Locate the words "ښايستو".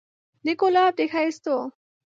1.11-1.57